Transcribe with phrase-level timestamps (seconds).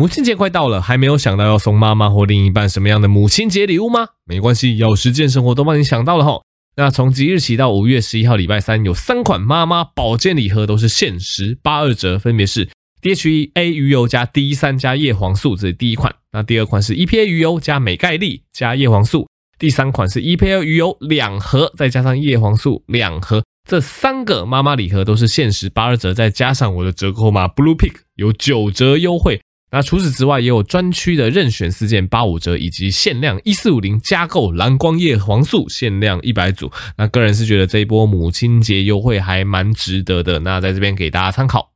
[0.00, 4.08] 母亲节快到了，还没有想到要送妈妈或另一半什么样的母亲节礼物吗？
[4.24, 6.42] 没关系，有时健生活都帮你想到了吼。
[6.76, 12.66] 那从即日起到五月十一号礼拜三，有三款妈妈保健礼盒都是限时八二折，分别是
[13.02, 16.14] DHA 鱼油加 D 三加叶黄素，这是第一款。
[16.32, 19.28] 那第二款是 EPA 鱼油加镁钙粒加叶黄素，
[19.58, 29.42] 第三款是 EPA 鱼油两盒再加上叶黄素两盒，这三个妈妈礼盒都是限时八二折，再加上我的折扣码 Blue Pick 有九折优惠。
[29.72, 36.72] 那除此之外，也有专区的任选四件八五折，以及限量一四五零加购蓝光叶黄素限量一百组。
[36.96, 40.40] 那个人是觉得这一波母亲节优惠还蛮值得的。
[40.40, 41.70] 那在这边给大家参考。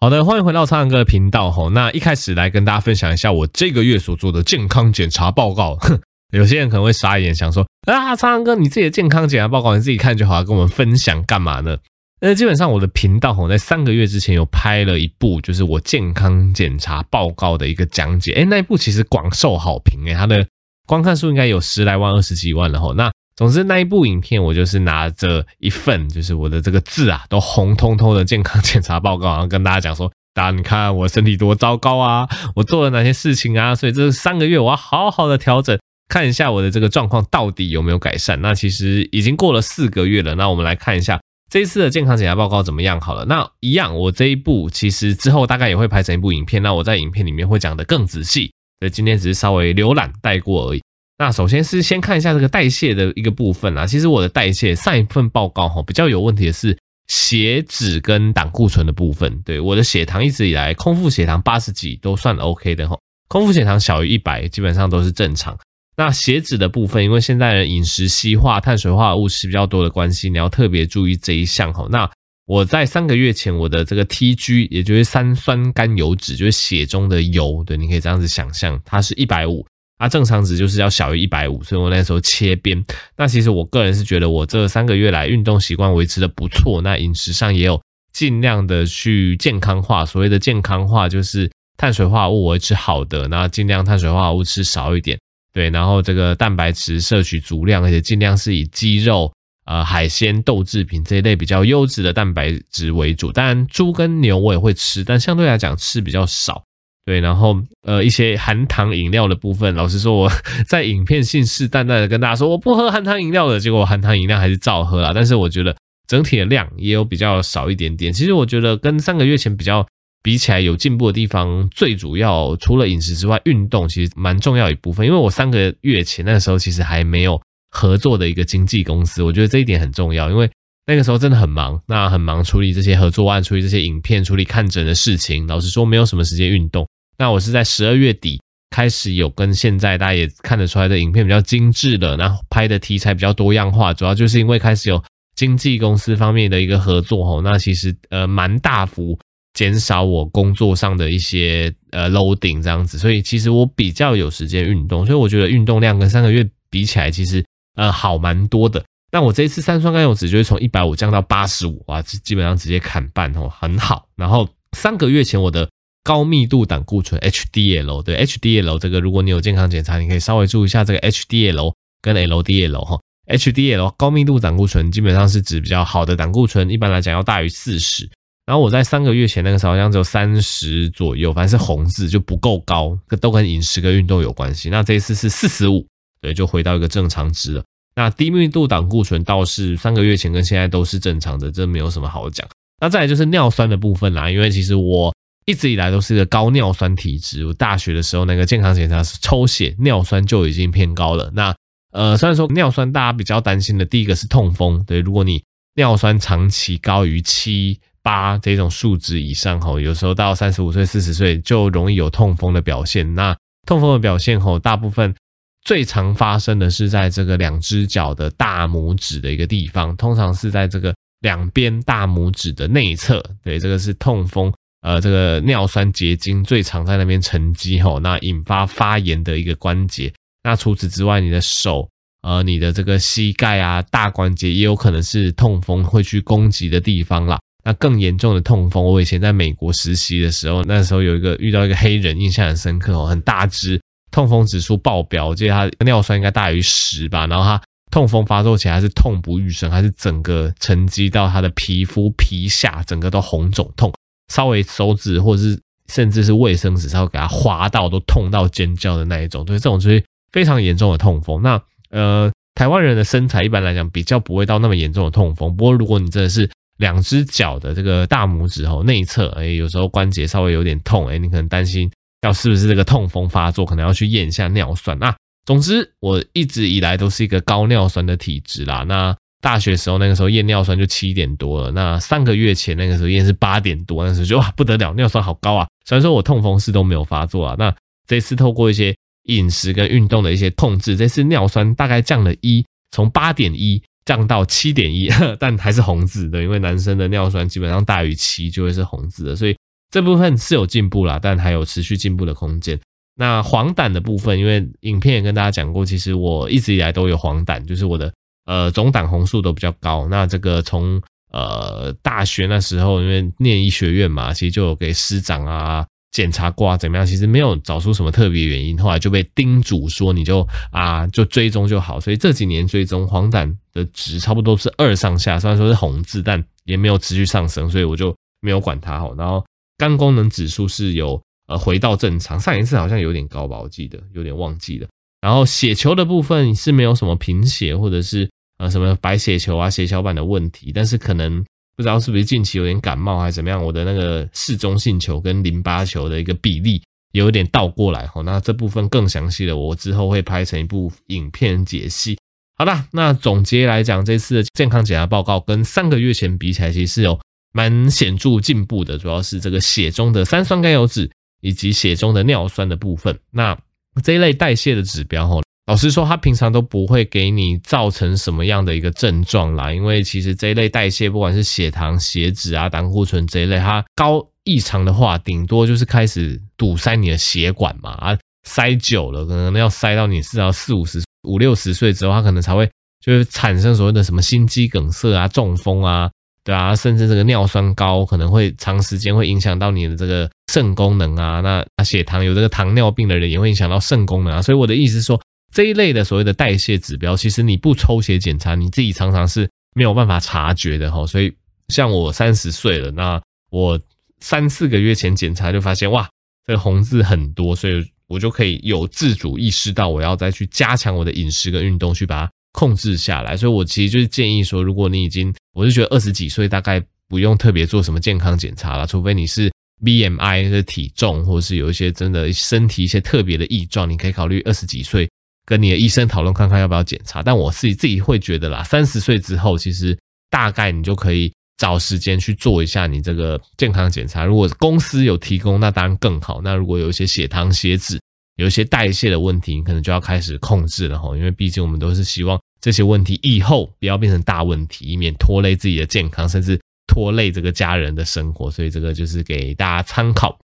[0.00, 1.70] 好的，欢迎回到苍狼哥的频道吼。
[1.70, 5.74] 那一开始来跟大家分享一下我这个月所做的健康检查报告。
[5.74, 6.00] 哼，
[6.32, 11.78] 有些人可能会傻眼，想说啊，苍狼哥你自己的健康检查报告你自己看就好，跟我们分享干嘛呢？
[12.20, 18.32] 那基本上我的频道吼，在三个月之前有拍了一部，就是我健康检查报告的一个讲解。
[18.32, 20.44] 诶，那一部其实广受好评，诶，它的
[20.84, 22.92] 观看数应该有十来万、二十几万了吼。
[22.94, 35.78] 那总之那一部影片，我就是拿着一份，就是我的这个字啊，都红彤彤的健康检查报告，然后跟大家讲说，大家你看我身体多糟糕啊，我做了哪些事情啊，所以这三个月我要好好的调整，
[36.08, 38.40] 看一下我的这个状况到底有没有改善。
[38.40, 41.20] 那其实已经过了四个月了，那我们来看一下。
[41.50, 43.00] 这一次的健康检查报告怎么样？
[43.00, 48.52] 好了，那一样，我这一部其实之后大概也会拍成一部影片，那我在影片里面会讲得更仔细。
[48.80, 50.82] 对，今天只是稍微浏览带过而已。
[51.18, 53.86] 那首先是先看一下这个代谢的一个部分啦。
[53.86, 59.40] 其实我的代谢上一份报告哈比较有问题的是血脂跟胆固醇的部分。
[59.42, 62.96] 对，我的血糖一直以来空腹血糖八十几都算 OK 的哈，
[63.28, 65.58] 空腹血糖小于一百基本上都是正常。
[65.98, 71.88] 那血脂的部分，因为现在人饮食西化，碳水化合物吃比较多的关系，你要特别注意这一项哈。
[71.90, 72.08] 那
[72.46, 79.66] 我在三个月前，我的这个 TG，也就是三酸甘油脂，就是血中的油，对，你可以这样子想象，它是一百五，
[79.98, 82.80] 它正常值就是要小于一百五，所以我那时候切边。
[83.16, 90.06] 那其实我个人是觉得，我这三个月来运动习惯维持的不错，那饮食上也有尽量的去健康化。
[90.06, 95.18] 所谓的健康化，就是碳水化合物我会吃好的，那尽量碳水化合物吃少一点。
[95.52, 99.32] 对，然后这个蛋白质摄取足量，而且尽量是以鸡肉、
[99.64, 103.32] 呃海鲜、豆制品这一类比较优质的蛋白质为主。
[103.32, 106.62] 当然，猪跟牛我也会吃，但相对来讲吃比较少。
[107.04, 110.30] 对，然后呃一些含糖饮料的部分，老实说我
[110.68, 115.12] 在影片信誓旦旦的跟大家说我不喝含糖饮料的，结果含糖饮料还是照喝啦。
[115.14, 115.74] 但是我觉得
[116.06, 118.12] 整体的量也有比较少一点点。
[118.12, 119.86] 其实我觉得跟三个月前比较。
[120.22, 125.06] 比起来有进步的地方，最主要除了饮食之外，运动其实蛮重要一部分。
[125.06, 127.40] 因为我三个月前那个时候其实还没有
[127.70, 130.28] 合作的一个经纪公司，我觉得这一点很重要。
[130.28, 130.50] 因为
[130.86, 135.46] 那个时候真的很忙，那很忙处理这些合作案，处理这些影片，处理看诊的事情。
[135.46, 136.86] 老实说，没有什么时间运动。
[137.16, 138.40] 那我是在十二月底
[138.70, 145.02] 开始有跟现在大家也看得出来的影片比较精致了，然后拍的题材比较多样化，主要就是因为开始有
[145.36, 149.18] 经纪公司方面的一个合作吼，那其实呃蛮大幅。
[149.58, 157.44] 减少我工作上的一些呃 loading 这样子，所以其实我比较有时间运动，所以我觉得运动量跟三个月比起来，其实
[157.74, 158.84] 呃好蛮多的。
[159.10, 164.06] 那我这一次三酸甘油酯就是从一百五降到八十五，哇，基本上直接砍半哦，很好。
[164.14, 165.68] 然后三个月前我的
[166.04, 173.00] 高密度胆固醇 HDL，对 HDL 这个，如果你有健康检查，你可以稍微注意一下这个 HDL 跟 LDL 哈。
[173.26, 178.08] HDL 高密度胆固醇基本上是指比较好的胆固醇，一般来讲要大于四十。
[178.48, 184.70] 然后我在三个月前那个时候好像只有三十左右，反正是红字就不够高，都跟饮食跟运动有关系。
[184.70, 185.86] 那这一次是四十五，
[186.22, 187.62] 对，就回到一个正常值了。
[187.94, 192.48] 那低密度胆固醇倒是三个月前跟现在都是正常的，这没有什么好讲。
[192.80, 195.14] 那再来就是尿酸的部分啦，因为其实我
[195.44, 197.44] 一直以来都是一个高尿酸体质。
[197.44, 201.30] 我大学的时候那个健康检查是抽血，尿酸就已经偏高了。
[201.34, 201.54] 那
[201.92, 205.44] 呃，虽然说尿酸大家比较担心的第一个是痛风，对，如果你
[205.74, 207.78] 尿酸长期高于七。
[208.08, 213.14] 八这种数值以上吼，有时候到三十五岁、四十岁就容易有痛风的表现。
[213.14, 215.14] 那痛风的表现吼，大部分
[215.62, 223.22] 最常发生的是在这个两只脚的大拇指的一个地方，通常是在这个两边大拇指的内侧。
[223.44, 224.50] 对，这个是痛风，
[224.80, 230.10] 呃，这个尿酸结晶最常在那边沉积吼，那引发发炎的一个关节。
[230.42, 231.86] 那除此之外，你的手，
[232.22, 237.38] 呃，你的这个膝盖啊、大关节也有可能是痛风会去攻击的地方啦。
[237.68, 243.78] 那更严重的痛风，我以前在美国实习的时候，那时候有一个遇到一个黑人，印象很深刻哦，很大只，
[244.10, 247.60] 痛风指数爆表，我记得他尿酸应该大于十吧，然后他
[247.90, 253.92] 痛风发作起来是痛不欲生，还是整个沉积到他的皮肤皮下，整个都红肿痛，
[254.32, 261.42] 稍微手指或者是甚至是卫生纸稍微给他划到都痛到尖叫的那一种，对，这种就是非常严重的痛风。
[261.42, 261.60] 那
[261.90, 265.54] 呃，台湾人的身材一般来讲比较不会到那么严重的痛风。
[265.54, 266.48] 不过如果你真的是
[266.78, 271.90] 两只脚的这个大拇指哦内侧，哎，有时候关节稍微有点痛，哎，你可能担心
[272.22, 274.98] 要是不是这个痛风发作，可能要去验一下尿酸。
[274.98, 275.14] 那
[275.44, 278.84] 总之，我一直以来都是一个高尿酸的体质啦。
[278.86, 285.66] 那大学时候那个时候验尿酸就七点多了，那三个月前那个时候验是八点多，那时候就哇不得了，尿酸好高啊！
[285.86, 287.74] 虽然说我痛风是都没有发作啊，那
[288.06, 288.94] 这次透过一些
[289.24, 299.54] 饮食跟运动的一些控制，这次尿酸大概降了一，从八点一降到七点一， 但还是红字的，因为男生的尿酸基本上大于七就会是红字的，所以
[299.90, 302.80] 这部分是有进步啦，但还有持续进步的空间。
[303.14, 308.10] 那黄疸的部分，因为影片也跟大家讲过，其实我一直以来都有黄疸，就是我的。
[308.46, 310.08] 呃，总胆红素都比较高。
[310.08, 315.86] 那这个从呃大学那时候，因为念医学院嘛，其实就有给师长啊
[316.18, 317.06] 检查过啊，怎么样？
[317.06, 322.00] 其实没有找出什么特别原因，后来就被叮嘱说你就啊就追踪就好。
[322.00, 328.94] 所以这几年追踪黄疸的值差不多是二上下，虽然说是红字，但也没有持续上升，所以我就没有管它。
[329.16, 329.44] 然后
[329.76, 334.88] 肝功能指数是有呃回到正常，上一次好像有点高吧，我记得有点忘记了。
[335.20, 338.28] 然后血球的部分是没有什么贫血或者是。
[338.60, 341.44] 呃，什么白血球啊、血小板的问题，但是可能
[341.78, 346.82] 不知道是不是近期有点感冒还是怎么样，我的那个嗜中性球跟淋巴球的一个比例
[347.12, 348.20] 有点倒过来齁。
[348.24, 352.18] 那这部分更详细的，我之后会拍成一部影片解析。
[352.56, 357.16] 好啦，那总结来讲，这次的健康检查报告跟三个月前比起来，其实是有
[357.52, 361.08] 蛮显著进步的，主要是这个血中的三酸甘油酯
[361.40, 363.16] 以及血中的尿酸的部分。
[363.30, 363.56] 那
[364.02, 365.40] 这一类代谢的指标哈。
[365.68, 382.66] 老实说，他平常都不会给你造成什么样的一个症状啦，因为其实这一类代谢，不管是血糖、血脂啊、胆固醇这一类，它高异常的话，顶多就是开始堵塞你的血管嘛，啊，塞久了，可能要塞到你至少四五十、五六十岁之后，它可能才会
[383.04, 386.10] 就是产生所谓的什么心肌梗塞啊、中风啊，
[386.44, 395.20] 对啊，甚至这个尿酸高，可能会长时间会影响到你的这个肾功能啊，那血糖有这个糖尿病的人也会影响到肾功能啊，所以我的意思是说。
[395.52, 401.06] 这一类的所谓的代谢指标，其实你不抽血检查，你自己常常是没有办法察觉的哈。
[401.06, 401.32] 所以
[401.68, 403.80] 像我三十岁了，那我
[404.20, 406.08] 三四个月前检查就发现，哇，
[406.46, 413.36] 这个红字很多，所以我就可以有自主意识到我要再去加强我的饮食跟运动，去把它控制下来。
[413.36, 419.50] 所以我其实就是建议说，如果你已经，我是觉得二十几岁大概不用特别做什么健康检查了，除非你是
[419.82, 425.08] BMI 的体重，或者是有一些真的身体一些特别的异状，你可以考虑二十几岁。
[425.48, 429.98] 跟你的医生讨论看看要不要检查，但我自己自己会觉得啦，三十岁之后，其实
[430.28, 434.26] 大概你就可以找时间去做一下你这个健康检查。
[434.26, 436.42] 如果公司有提供，那当然更好。
[436.44, 437.98] 那如果有一些血糖、血脂，
[438.36, 441.16] 有一些代谢的问题，你可能就要开始控制了哈。
[441.16, 448.50] 因为毕竟我们都是希望这些问题以后不要变成大问题，以免拖累自己的健康，甚至拖累这个家人的生活。
[448.50, 450.38] 所以这个就是给大家参考。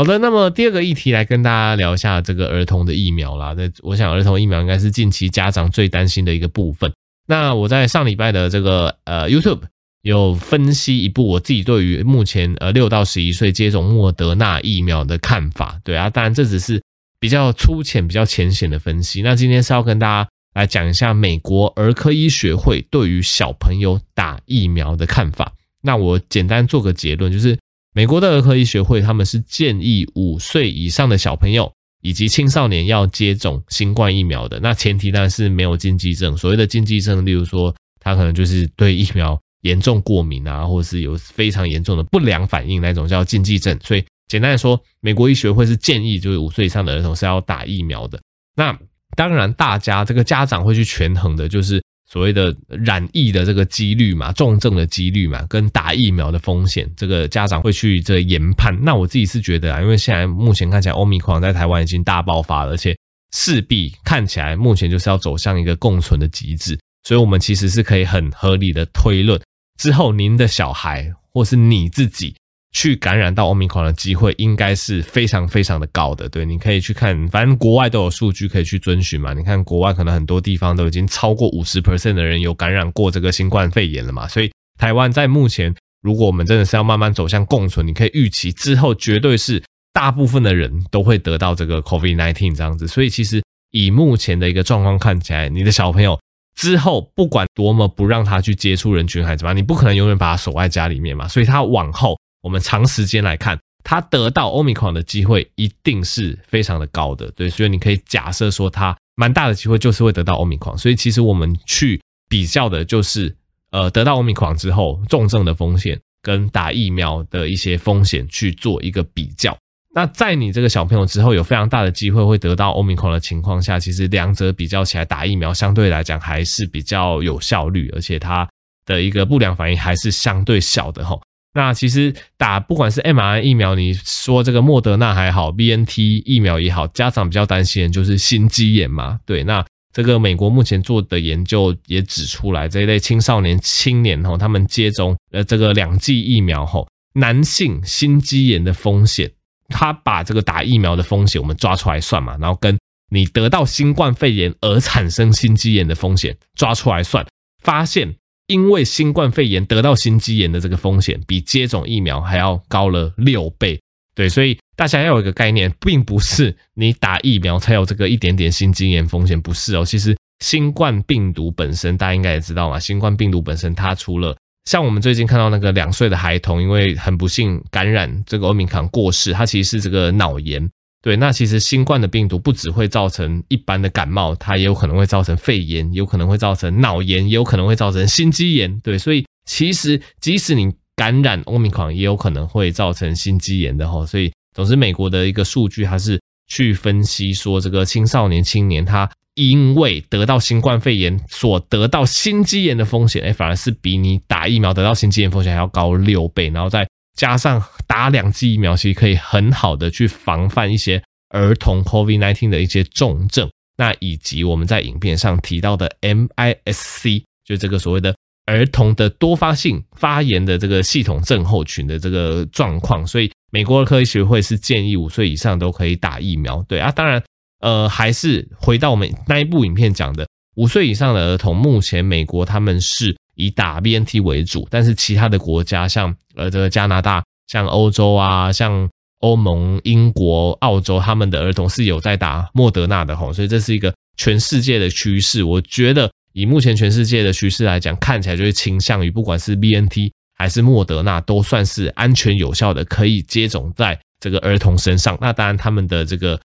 [0.00, 3.54] 好的，那么第二个议题来跟大家聊一下这个儿童的疫苗啦。
[3.54, 6.90] 那我想儿童疫苗应该是近期家长最担心的一个部分。
[7.26, 9.60] 那我在上礼拜的这个呃 YouTube
[10.00, 15.78] 有分析一部我自己对于目前呃六到十一岁接种莫德纳疫苗的看法。
[15.84, 16.82] 对啊，当然这只是
[17.18, 19.20] 比较粗浅、比较浅显的分析。
[19.20, 25.52] 那今天是要跟大家来讲一下美国儿科医学会对于小朋友打疫苗的看法。
[25.82, 27.58] 那我简单做个结论，就是。
[27.92, 34.60] 美国的儿科医学会，他们是建议五岁以上的小朋友以及青少年要接种新冠疫苗的。
[34.60, 36.36] 那前提当然是没有禁忌症。
[36.36, 43.76] 所谓的禁忌症，例如说他可能就是对疫苗严重过敏啊，或者是有非常严重的不良反应那种叫禁忌症。
[43.82, 48.20] 所以简单来说，美国医学会是建议就是五岁以上的儿童是要打疫苗的。
[48.54, 48.78] 那
[49.16, 51.82] 当然，大家这个家长会去权衡的，就是。
[52.12, 58.76] 所谓的染疫的这个几率嘛，重症的几率嘛，跟打疫苗的风险，这个家长会去这研判。
[58.82, 62.96] 那我自己是觉得啊，因为现在目前看起来欧米狂在台湾已经大爆发，而且
[63.32, 69.40] 势必看起来目前就是要走向一个共存的极致，所以我们其实是可以很合理的推论，
[69.78, 72.34] 之后您的小孩或是你自己。
[72.72, 79.34] 去感染到 Omicron 的机会应该是非常非常的高的，对，你可以去看，反正国外都有数据可以去遵循嘛。
[79.34, 89.60] 你看国外可能很多地方都已经超过五十 percent 的人有感染过这个新冠肺炎了嘛，所以台湾在目前，如果我们真的是要慢慢走向共存，你可以预期之后绝对是
[89.92, 92.86] 大部分的人都会得到这个 COVID-19 这样子。
[92.86, 96.16] 所以其实以目前的一个状况看起来，你的小朋友
[96.54, 102.16] 之后不管多么不让他去接触人群还是怎么，你不可能永远把他锁在家里面嘛，所以他往后。
[102.42, 113.36] 我们长时间来看，他得到 Omicron 的机会一定是非常的高的，对，所以你可以假设说他蛮大的机会就是会得到 Omicron，所以其实我们去比较的就是，
[113.70, 119.56] 呃，得到 Omicron 之后重症的风险跟打疫苗的一些风险去做一个比较。
[119.92, 128.48] 那在你这个小朋友之后有非常大的机会会得到 Omicron 的情况下，其实两者比较起来，打疫苗相对来讲还是比较有效率，而且它
[128.86, 131.20] 的一个不良反应还是相对小的吼。
[131.52, 139.18] 那其实打不管是 mRNA 疫苗，你说这个莫德纳还好，BNT 疫苗也好，家长比较担心的就是心肌炎嘛。
[139.26, 149.32] 对，那这个美国目前做的研究也指出来，这一类青少年青年吼，他们接种呃这个两剂疫苗后，男性心肌炎的风险。
[149.72, 152.76] 他把这个打疫苗的风险我们抓出来算嘛，然后跟
[153.12, 157.24] 你得到新冠肺炎而产生心肌炎的风险抓出来算，
[157.62, 158.16] 发现
[158.50, 163.80] 因为新冠肺炎得到心肌炎的这个风险比接种疫苗还要高了六倍。
[164.12, 169.84] 对，所以大家要有一个概念，并不是你打疫苗才有这个一点点心肌炎风险，不是哦。
[169.84, 180.68] 其实新冠病毒本身大家应该也知道嘛，新冠病毒本身它除了像我们最近看到那个两岁的孩童，因为很不幸感染这个欧米康过世，他其实是这个脑炎。
[181.02, 188.80] 对，那其实新冠的病毒不只会造成一般的感冒，它也有可能会造成肺炎，有可能会造成脑炎，也有可能会造成心肌炎。
[188.80, 194.04] 对，所以其实即使你感染欧米康，也有可能会造成心肌炎的哈。
[194.04, 199.10] 所以总之，美国的一个数据，它是去分析说，这个青少年青年他。
[199.36, 206.86] 因为得到新冠肺炎所得到心肌炎的风险，哎，反而是比你打疫苗得到心肌炎风险还要高六倍，然后再
[207.20, 227.22] 加上打两剂疫苗，其实可以很好的去防范一些儿童 COVID-19 的一些重症，那以及我们在影片上提到的 MIS-C，就这个所谓的儿童的多发性发炎的这个系统症候群的这个状况，所以美国儿科医学会是建议五岁以上都可以打疫苗，对啊，当然。
[227.62, 238.88] 呃，还是回到我们那一部影片讲的，五岁以上的儿童，目前美国他们是以打 BNT 为主，但是其他的国家像呃这个加拿大、像欧洲啊、像
[239.20, 245.42] 欧盟、英国、澳洲，他们的儿童是有在打莫德纳的吼，所以这是一个全世界的趋势。
[245.42, 255.16] 我觉得以目前全世界的趋势来讲，看起来就是倾向于不管是 BNT 还是莫德纳，都算是安全有效的，可以接种在这个儿童身上。
[255.20, 256.40] 那当然他们的这个。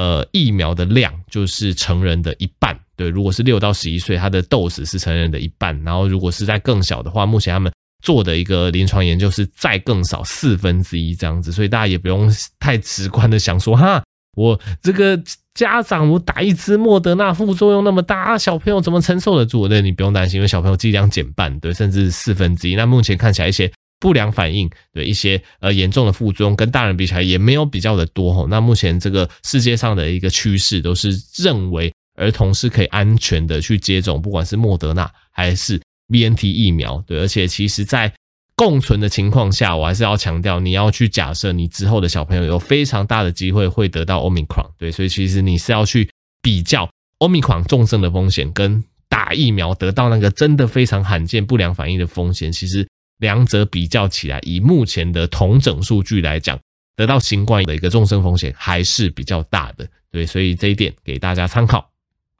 [0.00, 2.74] 呃，疫苗的量就是成人的一半。
[2.96, 5.78] 对，如果是六到十一岁，它的 dose 是成人的一半。
[5.84, 7.70] 然后，如果是在更小的话，目前他们
[8.02, 11.52] 做的一个临床研究是再更少四分之一这样子。
[11.52, 14.02] 所以大家也不用太直观的想说，哈，
[14.38, 19.68] 我这个家长我打一支莫德纳副作用那么大，小朋友怎么承受得住？
[19.68, 22.74] 对，你不用担心，因为小朋友剂量减半，对，甚至四分之一。
[22.74, 23.70] 那目前看起来一些。
[24.00, 28.46] 不良反应，对一些呃严重的副作用，跟大人比起来也没有比较的多吼。
[28.46, 35.78] 那目前这个世界上的一个趋势都是认为儿童是可以安全的去接种，不管是莫德纳还是
[36.08, 37.04] BNT 疫苗。
[37.06, 38.10] 对，而且其实在
[38.56, 44.70] 共存的情况下，我还是要强调，你要去假设你之后的小朋友有非常大的机会会得到 Omicron。
[44.78, 46.08] 对，所以其实你是要去
[46.40, 52.88] 比较 Omicron 重症的风险跟打疫苗得到那个真的非常罕见不良反应的风险，其实。
[53.20, 56.58] 两者比较起来，以目前的统整数据来讲，
[56.96, 61.88] 得到新冠的一个重症风险还是比较大的，对，所以这一点给大家参考。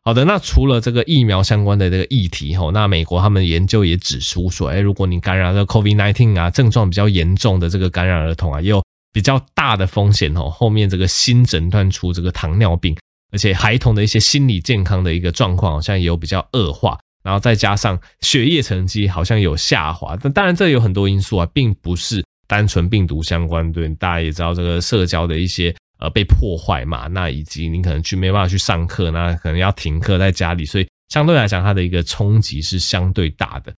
[0.02, 8.82] 好的，那除了这个疫苗相关的这个议题吼，那美国他们研究也指出说，哎，如果你感染了 COVID-19 啊，症状比较严重的这个感染儿童啊，也有
[9.12, 12.96] 比较大的风险哦，后面这个新诊断出这个糖尿病，
[13.30, 16.98] 而且孩童的一些心理健康的一个状况好像也有比较恶化。
[17.22, 23.70] 然后再加上学业成绩好像有下滑，但当然这有很多因素啊，并不是单纯病毒相关。
[23.72, 33.72] 对，大家也知道这个社交的一些呃被破坏嘛，那以及你可能去没办法去上课，那可能要停课在家里，所以相对来讲它的一个冲击是相对大的。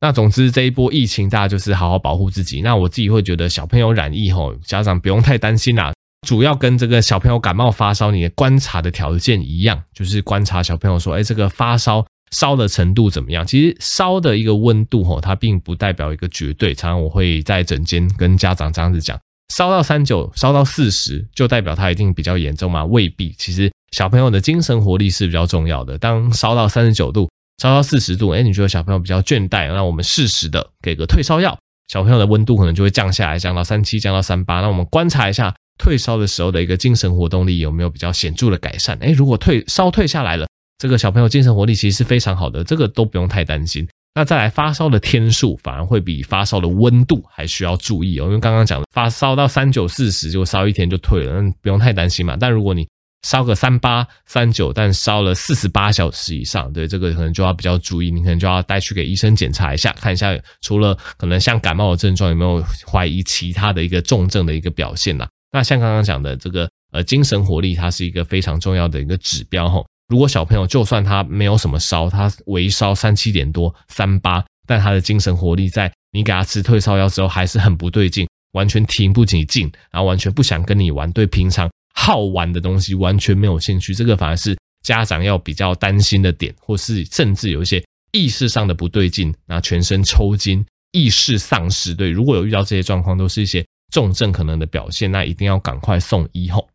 [0.00, 2.60] 那总之这一波疫情，大家就是好好保护自己。
[2.60, 5.92] 那我自己会觉得小朋友染疫后，家长不用太担心啦，
[6.26, 12.04] 主要跟这个小朋友感冒发烧，你的观察的条件一样，就是观察小朋友说，哎，这个发烧。
[12.30, 13.46] 烧的程度怎么样？
[13.46, 16.74] 其实烧的一个温度吼，它并不代表一个绝对。
[16.74, 19.18] 常常我会在诊间跟家长这样子讲，
[19.54, 22.84] 烧到三九，烧到四十，就代表它一定比较严重吗？
[22.84, 23.32] 未必。
[23.38, 25.96] 其实小朋友的精神活力是比较重要的。
[25.96, 27.28] 当烧到三十九度，
[27.62, 34.60] 烧到四十度，哎，你觉得小朋友比较倦怠，那我们适时的给个退烧药，小朋友的温度可能就会降下来，降到三七，降到三八。
[34.60, 38.98] 那我们观察一下退烧的时候的一个精神活动力有没有比较显著的改善？
[39.00, 40.46] 哎，如果退烧退下来了。
[40.84, 43.88] 这个小朋友精神活力其实是非常好的，这个都不用太担心。
[44.14, 52.36] 那再来发烧的天数反而会比发烧的温度还需要注意哦，因为刚刚讲的发烧到三九四十就烧一天就退了，那不用太担心嘛。
[52.38, 52.86] 但如果你
[53.26, 65.26] 烧个三八三九，但烧了四十八小时以上，对这个可能就要比较注意，你可能就要带去给医生检查一下，看一下除了可能像感冒的症状，有没有怀疑其他的一个重症的一个表现呐？
[65.50, 69.86] 那像刚刚讲的这个呃精神活力，它是一个非常重要的一个指标吼。
[70.08, 87.82] 如果小朋友就算他没有什么烧，他微烧三七点多三八，但他的精神活力在你给他吃退烧药之后还是很不对劲，完全提不起劲，然后完全不想跟你玩，对平常好玩的东西完全没有兴趣，这个反而是家长要比较担心的点，或是甚至有一些
[88.12, 96.68] 意识上的不对劲，那全身抽筋、意识丧失，对，如果有遇到这些状况，都是一些重症可能的表现，那一定要赶快送医后。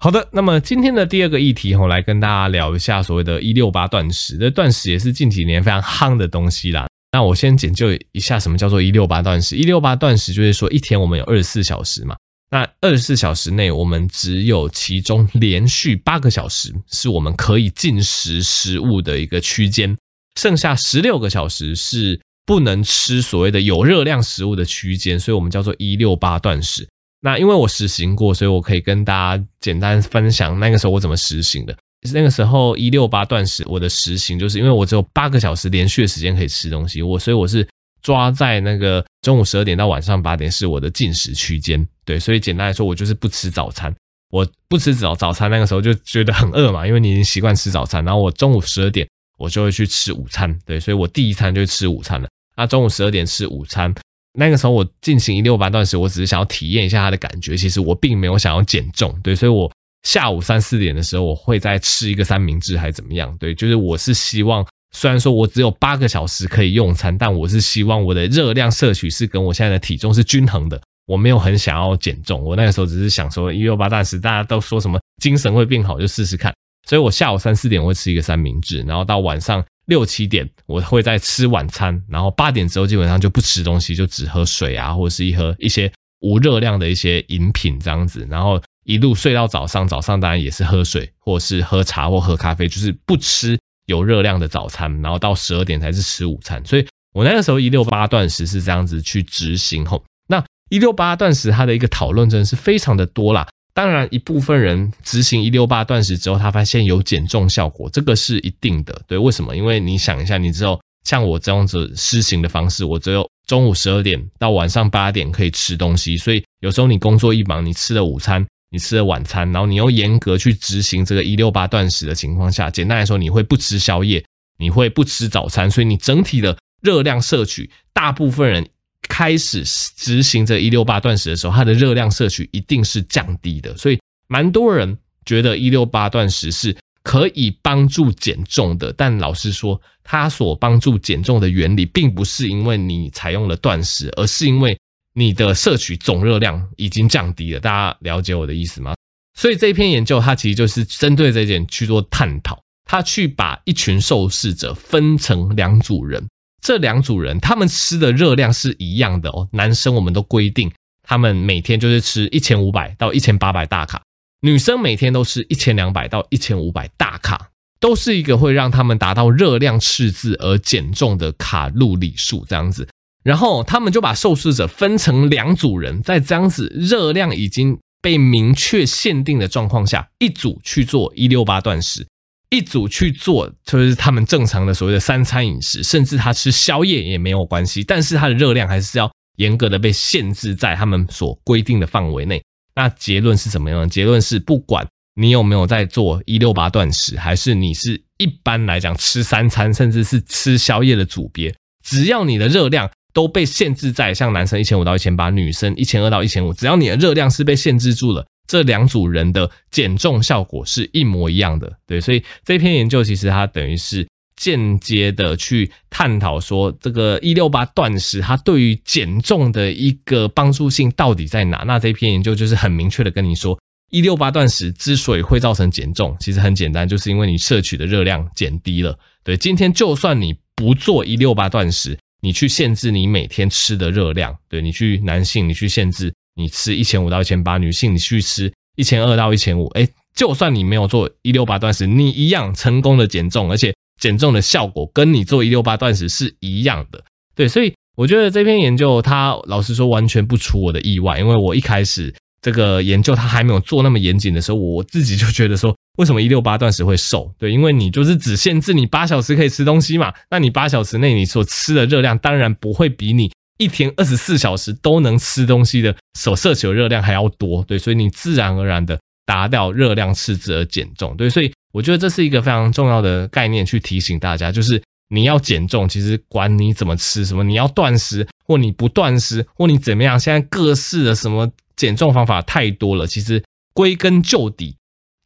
[0.00, 4.38] 好的，那么今天的第二个议题，我来跟大家聊一下所谓的“一六八断食”。
[4.38, 6.86] 这断食也是近几年非常夯的东西啦。
[7.10, 9.56] 那我先简介一下什么叫做“一六八断食”。
[9.58, 12.14] 一六八断食就是说，一天我们有二十四小时嘛，
[12.48, 19.98] 那二十四小时内，我们只有其中连续八个小时是我们可以进食食物的一个区间，
[20.38, 26.88] 剩下十六个小时是不能吃所谓的有热量食物的区间，所以我们叫做“一六八断食”。
[27.20, 31.76] 那因为我实行过，所以我可以跟大家简单分享那个时候我怎么实行的。
[32.12, 37.68] 那个时候一六八断食，我的实行就是因为我只有八个小时连续的时间可以吃东西，我所以我是
[38.02, 41.84] 抓在那个中午十二点到晚上八点是我的进食区间。
[42.04, 43.92] 对，所以简单来说，我就是不吃早餐。
[44.30, 48.04] 我不吃早早餐，那个时候就觉得很饿嘛，因为你已经习惯吃早餐。
[48.04, 52.28] 然后我中午十二点我就会去吃午餐，对，所以我第一餐就吃午餐了。
[52.54, 53.92] 那中午十二点吃午餐。
[54.34, 57.56] 那个时候我进行一六八断食，我只是想要体验一下它的感觉。
[57.56, 59.70] 其实我并没有想要减重，对，所以我
[60.02, 63.36] 下午三四点的时候，我会再吃一个三明治还是怎么样？
[63.38, 70.80] 对，就是我是希望，虽然说我只有八个小时可以用餐，但我是希望我的热量摄取是跟我现在的体重是均衡的。
[71.06, 76.54] 我没有很想要减重，我那个时候只是想说一六八断食，大家都说什么精神会变好，就试试看。
[76.86, 79.64] 所以我下午三四点我会吃一个三明治，然后到晚上。
[79.88, 89.88] 六七点我会在吃晚餐，然后八点之后基本上就不吃东西，就只喝水啊，或者是一喝一些无热量的一些饮品这样子，然后一路睡到早上。
[89.88, 96.62] 早上当然也是喝水，或是喝茶或喝咖啡，就是不吃有热量的早餐，然后到十二点才是吃午餐。
[96.66, 103.48] 所以我那个时候一六八断食是这样子去执行后，那一六八断食它的一个讨论真的是非常的多啦。
[103.78, 109.00] 当然，一部分人执行一六八断食之后，他发现有减重效果，这个是一定的。
[109.06, 109.54] 对，为什么？
[109.54, 124.24] 因为你想一下，你只有像我这样子施行的方式，我只有中午十二点到晚上八点可以吃东西，所以有时候你工作一忙，你吃了午餐，你吃了晚餐，然后你又严格去执行这个一六八断食的情况下，简单来说，你会不吃宵夜，
[124.58, 128.68] 你会不吃早餐，所以你整体的热量摄取，大部分人。
[129.08, 129.62] 开始
[129.96, 138.92] 执行这一六八断食的时候，它的热量摄取一定是降低的，所以蛮多人觉得一六八断食是可以帮助减重的。
[138.92, 144.78] 但老实说，它所帮助减重的原理，并不是因为你采用了断食，而是因为
[145.14, 147.60] 你的摄取总热量已经降低了。
[147.60, 148.94] 大家了解我的意思吗？
[149.34, 156.26] 所以这篇研究它其实就是针对这一点去做探讨，它去把一群受试者分成两组人。
[156.60, 159.48] 这两组人，他们吃的热量是一样的哦。
[159.52, 160.70] 男生我们都规定，
[161.02, 164.02] 他们每天就是吃一千五百到一千八百大卡，
[164.42, 172.88] 女生每天都吃一千两百到一千五百大卡，都是一个会让他们达到热量赤字而减重的卡路里数这样子。
[173.24, 182.06] 然后他们就把受试者分成两组人，在这样子热量已经被明确限定的状况下，一组去做一六八断食。
[182.50, 192.42] 一组去做，就是他们正常的所谓的三餐饮食，甚至他吃宵夜也没有关系，但是他的热量还是要严格的被限制在他们所规定的范围内。
[192.74, 193.88] 那结论是什么样的？
[193.88, 208.24] 结论是，不管你有没有在做一六八断食，还是你是一般来讲吃三餐，甚至是吃宵夜的组别，只要你的热量都被限制在像男生一千五到一千八，女生一千二到一千五，只要你的热量是被限制住了。
[208.48, 221.58] 这两组人的减重效果是一模一样的，对，所以这篇研究其实它等于是间接的去探讨说，这个一六八断食它对于减重的一个帮助性到底在哪？
[221.66, 223.58] 那这篇研究就是很明确的跟你说，
[223.90, 228.98] 一六八断食之所以会造成减重，其实很简单，就是因为你摄取的热量减低了。
[229.24, 236.10] 对，今天就算你不做一六八断食，你去限制你每天吃的热量，对，你去男性你去限制。
[236.38, 247.02] 你吃一千五到一千八，女性你去吃一千二到一千五，哎，就算你没有做一六八断食，你一样成功的减重，而且减重的效果跟你做一六八断食是一样的。
[247.34, 257.28] 对，所以我觉得这篇研究它老实说完全不出我的意外，因为我一开始这个研究它还没有做那么严谨的时候，我自己就觉得说，为什么一六八断食会瘦？
[257.36, 267.62] 对，因为你就是只限制你八小时可以吃东西嘛，那你八小时内你所吃的热量当然不会比你一天二十四小时都能吃东西的所摄取的热量还要多。
[267.64, 271.16] 对，所以你自然而然的达到热量赤字而减重。
[271.16, 271.52] 对，所以。
[271.70, 283.06] 我觉得这是一个非常重要的概念，去提醒大家，就是你要减重，其实管你怎么吃什么，你要断食或你不断食或你怎么样，现在各式的什么减重方法太多了。
[283.06, 283.44] 其实
[283.74, 284.76] 归根究底，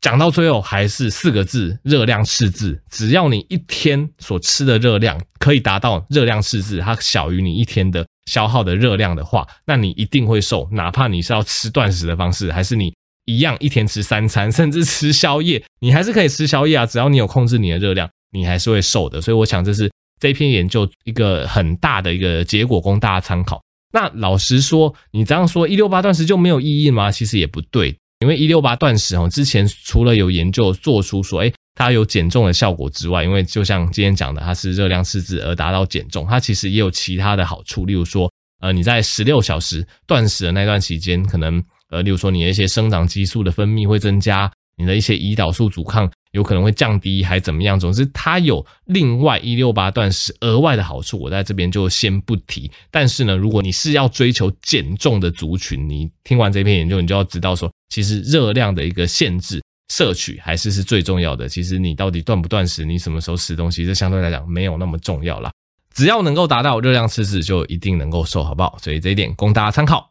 [0.01, 2.83] 讲到最后还是四个字：热量赤字。
[2.90, 12.92] 只要你一天所吃的热量可以达到热量赤字，它小于你一天的消耗的热量的话，那你一定会瘦，哪怕你是要吃断食的方式，还是你。
[13.24, 16.85] 一样，一天吃三餐， 甚至吃宵夜，你还是可以吃宵夜啊！
[16.85, 19.20] 只要你有控制你的热量，你还是会瘦的。
[19.20, 19.88] 所以我想这是
[20.20, 23.62] 这篇研究一个很大的一个结果，供大家参考。
[23.92, 27.12] 那老实说，你这样说一六八断食就没有意义吗？
[27.12, 38.30] 其实也不对，因为一六八断食哦，之前除了有研究做出说，诶，它有减重的效果之外，因为就像今天讲的，它是热量赤字而达到减重，它其实也有其他的好处，例如说，
[38.61, 41.62] 呃，你在十六小时断食的那段期间，可能。
[41.90, 47.78] 呃，例如说你的一些生长激素的分泌会增加，你的一些胰岛素阻抗有可能会降低，还怎么样？
[47.78, 52.70] 总之，它有另外一六八断食额外的好处，我在这边就先不提。
[52.90, 59.61] 但是呢，如果你是要追求减重的族群，你听完这篇研究，你就要知道说，其实热量的一个限制
[59.92, 61.46] 摄取还是是最重要的。
[61.46, 65.50] 其实你到底断不断食，你什么时候吃东西，这相对来讲没有那么重要啦。
[65.94, 68.78] 只要能够达到热量赤字，就一定能够瘦，好不好？
[68.81, 70.11] 所以这一点供大家参考。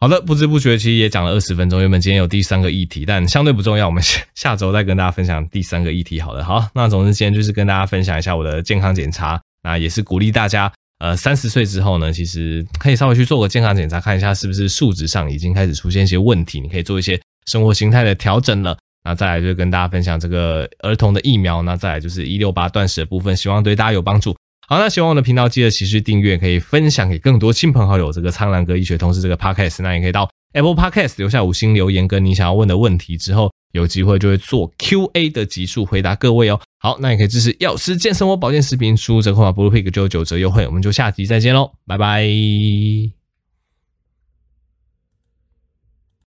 [0.00, 1.82] 好的，不知不觉其实也讲了二十分钟。
[1.82, 6.18] 原本今天有第三个议题，但相对不重要，我们下下周再跟大家分享第三个议题。
[6.18, 18.78] 好了，好，那总之今天就是跟大家分享一下我的健康检查，那也是鼓励大家，呃，三十岁之后呢，其实可以稍微去做个健康检查，看一下是不是数值上已经开始出现一些问题，你可以做一些生活形态的调整了。
[19.04, 24.36] 那再来就是跟大家分享这个儿童的疫苗，那再来就是一六八断食的部分，希望对大家有帮助。
[24.68, 28.12] 好，那喜欢我的频道，记得持续订阅，可以分享给更多亲朋好友。
[28.12, 36.60] 这个苍蓝鸽医学通识这个 podcast，那也可以到 Apple Podcast 留下五星留言，跟你想要问的问题，之后有机会就会做 Q&A 的集数回答各位哦。
[36.78, 40.66] 好，那也可以支持药师健生活保健食品，输入折扣码 bluepig 就有九折优惠。
[40.66, 43.19] 我们就下集再见喽，拜拜。